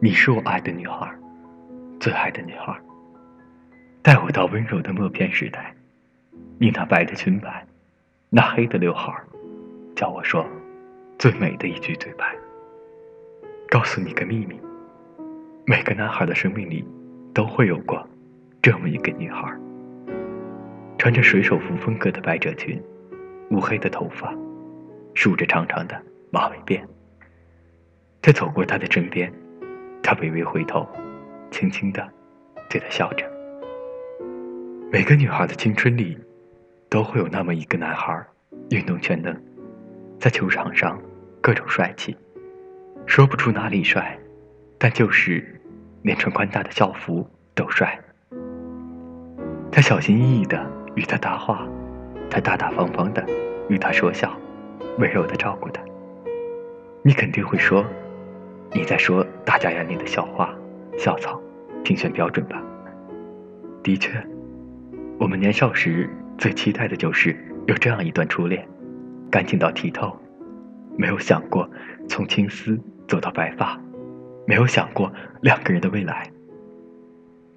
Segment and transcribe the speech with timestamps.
[0.00, 1.12] 你是我爱的女孩，
[1.98, 2.72] 最爱的女孩。
[4.00, 5.74] 带我到温柔的默片时代，
[6.56, 7.66] 你那白的裙摆，
[8.30, 9.12] 那黑的刘海，
[9.96, 10.46] 叫我说
[11.18, 12.32] 最美的一句对白。
[13.68, 14.56] 告诉你个秘密，
[15.66, 16.86] 每个男孩的生命里
[17.34, 18.08] 都会有过
[18.62, 19.52] 这么一个女孩，
[20.96, 22.80] 穿着水手服风格的百褶裙，
[23.50, 24.32] 乌黑的头发，
[25.14, 26.80] 梳着长长的马尾辫。
[28.22, 29.32] 在走过他的身边。
[30.02, 30.86] 他微微回头，
[31.50, 32.06] 轻轻的
[32.68, 33.24] 对他笑着。
[34.90, 36.18] 每个女孩的青春里，
[36.88, 38.24] 都会有那么一个男孩，
[38.70, 39.36] 运动全能，
[40.18, 40.98] 在球场上
[41.42, 42.16] 各种帅气，
[43.04, 44.18] 说不出哪里帅，
[44.78, 45.60] 但就是
[46.02, 47.98] 连穿宽大的校服都帅。
[49.70, 51.68] 他小心翼翼的与他搭话，
[52.30, 53.22] 他大大方方的
[53.68, 54.34] 与他说笑，
[54.98, 55.82] 温柔的照顾他。
[57.02, 57.84] 你肯定会说。
[58.72, 60.54] 你在说大家眼里的校花、
[60.96, 61.40] 校草、
[61.82, 62.62] 评选标准吧？
[63.82, 64.22] 的确，
[65.18, 67.34] 我们年少时最期待的就是
[67.66, 68.68] 有这样一段初恋，
[69.30, 70.14] 干净到剔透，
[70.96, 71.68] 没有想过
[72.08, 73.80] 从青丝走到白发，
[74.46, 75.10] 没有想过
[75.40, 76.30] 两个人的未来。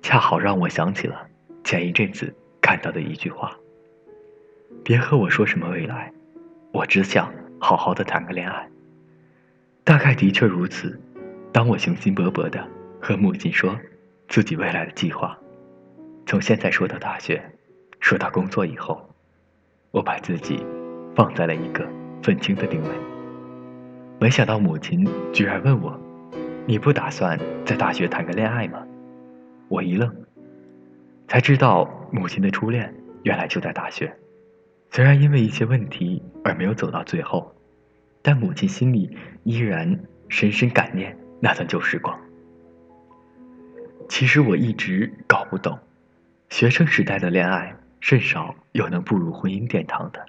[0.01, 1.27] 恰好让我想起了
[1.63, 3.51] 前一阵子看到的一句话
[4.83, 6.11] ：“别和我说什么未来，
[6.71, 8.67] 我只想好好的谈个恋爱。”
[9.83, 10.99] 大概的确如此。
[11.53, 12.65] 当我雄心勃勃的
[13.01, 13.77] 和母亲说
[14.29, 15.37] 自己未来的计划，
[16.25, 17.43] 从现在说到大学，
[17.99, 19.05] 说到工作以后，
[19.91, 20.65] 我把自己
[21.13, 21.85] 放在了一个
[22.23, 22.89] 愤青的定位。
[24.17, 25.99] 没想到母亲居然问我
[26.65, 28.85] ：“你不打算在大学谈个恋爱吗？”
[29.67, 30.09] 我一愣，
[31.27, 32.93] 才知道母亲的初恋
[33.23, 34.15] 原来就在大学。
[34.89, 37.53] 虽然因为一些问题而没有走到最后。
[38.21, 42.19] 但母亲心里依然深深感念那段旧时光。
[44.07, 45.79] 其实我一直搞不懂，
[46.49, 50.25] 学生时代的恋爱甚少有能步入婚姻殿堂的，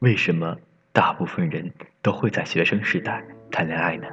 [0.00, 0.56] 为什么
[0.92, 1.70] 大部分人
[2.02, 4.06] 都会在学生时代谈恋爱呢？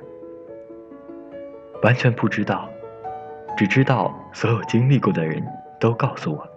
[1.84, 2.70] 完全不知道，
[3.58, 5.42] 只知道所有经历过的人
[5.80, 6.48] 都告诉我，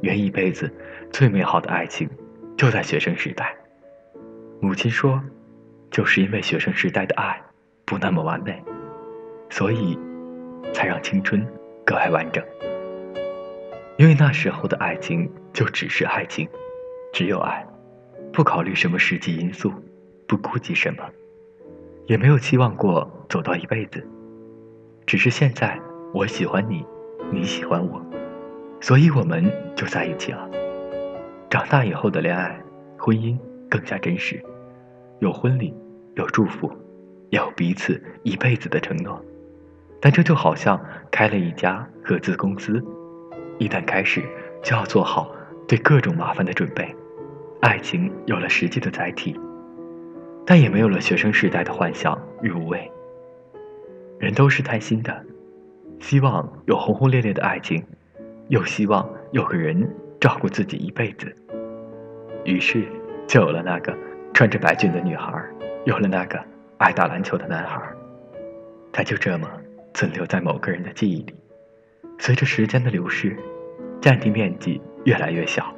[0.00, 0.72] 人一辈子
[1.10, 2.08] 最美好的爱情
[2.56, 3.56] 就在学生时代。
[4.60, 5.20] 母亲说。
[5.94, 7.40] 就是因为学生时代的爱
[7.84, 8.60] 不那么完美，
[9.48, 9.96] 所以
[10.72, 11.46] 才让青春
[11.86, 12.44] 格外完整。
[13.96, 16.48] 因为那时候的爱情就只是爱情，
[17.12, 17.64] 只有爱，
[18.32, 19.72] 不考虑什么实际因素，
[20.26, 21.04] 不顾及什么，
[22.06, 24.04] 也没有期望过走到一辈子。
[25.06, 25.78] 只是现在
[26.12, 26.84] 我喜欢你，
[27.30, 28.04] 你喜欢我，
[28.80, 30.50] 所以我们就在一起了。
[31.48, 32.60] 长大以后的恋爱、
[32.98, 33.38] 婚姻
[33.70, 34.42] 更加真实，
[35.20, 35.72] 有婚礼。
[36.16, 36.70] 有祝福，
[37.30, 39.20] 有彼此一辈子的承诺，
[40.00, 40.80] 但这就好像
[41.10, 42.82] 开了一家合资公司，
[43.58, 44.22] 一旦开始
[44.62, 45.34] 就要做好
[45.66, 46.94] 对各种麻烦的准备。
[47.60, 49.38] 爱情有了实际的载体，
[50.44, 52.90] 但也没有了学生时代的幻想与无畏。
[54.18, 55.24] 人都是贪心的，
[55.98, 57.82] 希望有轰轰烈烈的爱情，
[58.48, 59.88] 又希望有个人
[60.20, 61.34] 照顾自己一辈子，
[62.44, 62.84] 于是
[63.26, 63.96] 就有了那个
[64.32, 65.42] 穿着白裙的女孩。
[65.84, 66.42] 有了那个
[66.78, 67.78] 爱打篮球的男孩，
[68.90, 69.48] 他就这么
[69.92, 71.34] 存留在某个人的记忆里。
[72.18, 73.36] 随着时间的流逝，
[74.00, 75.74] 占地面积越来越小，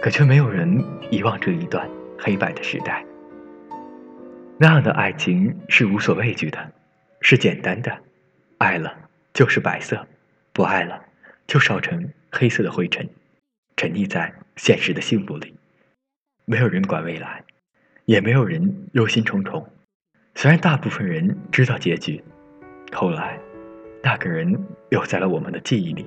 [0.00, 1.86] 可却没有人遗忘这一段
[2.18, 3.04] 黑白的时代。
[4.56, 6.72] 那样的爱情是无所畏惧的，
[7.20, 7.98] 是简单的，
[8.56, 8.96] 爱了
[9.34, 10.06] 就是白色，
[10.54, 11.04] 不爱了
[11.46, 13.06] 就烧成黑色的灰尘，
[13.76, 15.54] 沉溺在现实的幸福里，
[16.46, 17.44] 没有人管未来。
[18.08, 19.62] 也没有人忧心忡忡，
[20.34, 22.24] 虽然大部分人知道结局，
[22.90, 23.38] 后来，
[24.02, 24.50] 那个人
[24.88, 26.06] 留在了我们的记忆里，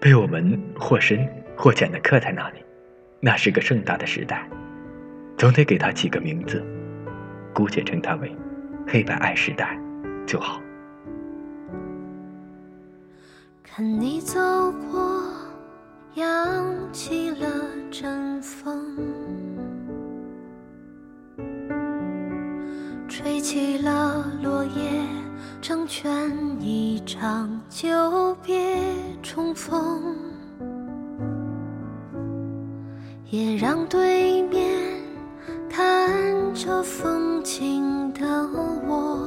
[0.00, 2.60] 被我们或深或浅的刻在那里。
[3.18, 4.48] 那是个盛大的时代，
[5.36, 6.64] 总得给他起个名字，
[7.52, 8.32] 姑且称它为
[8.86, 9.76] “黑白爱时代”
[10.28, 10.62] 就好。
[13.64, 14.38] 看你走
[14.92, 15.28] 过，
[16.14, 17.48] 扬起了
[17.90, 18.27] 阵
[27.20, 28.76] 场久别
[29.24, 30.14] 重逢，
[33.28, 34.78] 也让对面
[35.68, 38.24] 看着风景的
[38.86, 39.18] 我，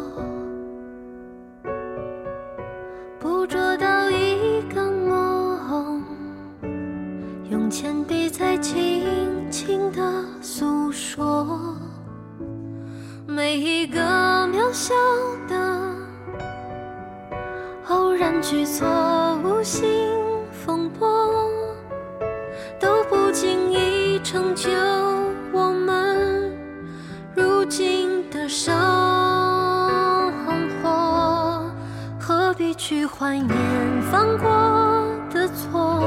[3.20, 6.02] 捕捉到一个梦，
[7.50, 11.76] 用铅笔在轻轻地诉说。
[13.28, 14.00] 每一个
[14.48, 14.94] 渺小
[15.50, 15.71] 的
[18.52, 18.86] 去错
[19.46, 19.88] 误性
[20.52, 21.08] 风波，
[22.82, 24.70] 都不经意成就
[25.54, 26.52] 我们
[27.34, 28.76] 如今的生
[30.84, 31.72] 活。
[32.20, 33.48] 何必去怀念
[34.12, 36.04] 犯过的错？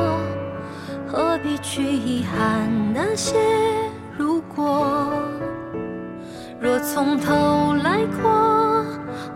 [1.11, 3.39] 何必去遗憾那些
[4.19, 5.11] 如果？
[6.61, 8.85] 若从头来过，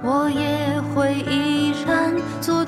[0.03, 1.68] 我也会依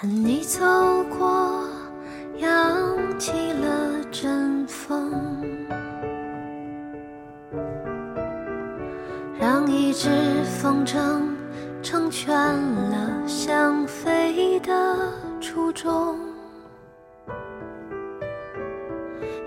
[0.00, 0.60] 任你走
[1.16, 1.64] 过，
[2.38, 5.12] 扬起了阵风，
[9.38, 10.10] 让一只
[10.60, 11.22] 风筝
[11.80, 16.18] 成全了想飞的初衷，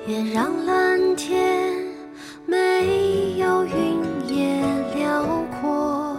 [0.07, 1.75] 也让蓝天
[2.45, 3.99] 没有云
[4.29, 4.63] 也
[4.95, 5.25] 辽
[5.59, 6.15] 阔。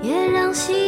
[0.00, 0.87] 也让夕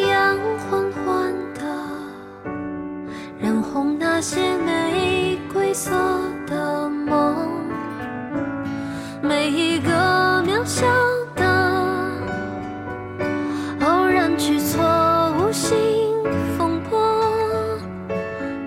[14.41, 14.81] 去错
[15.39, 15.77] 误心
[16.57, 16.99] 风波，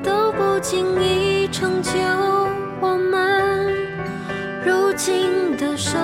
[0.03, 1.91] 都不经意成就
[2.79, 3.73] 我们
[4.63, 5.99] 如今的生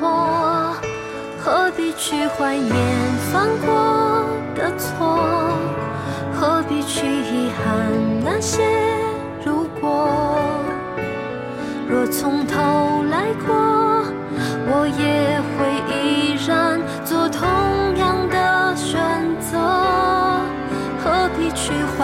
[0.00, 0.72] 活。
[1.38, 2.72] 何必去怀念
[3.30, 4.24] 犯过
[4.54, 5.18] 的错？
[6.40, 7.92] 何必去遗憾
[8.24, 8.62] 那些
[9.44, 10.08] 如果？
[11.86, 13.54] 若从头来过，
[14.70, 15.17] 我也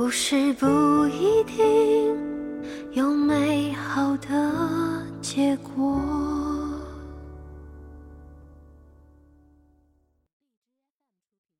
[0.00, 0.66] 故事不
[1.08, 2.16] 一定
[2.92, 4.50] 有美好的
[5.20, 6.49] 结果。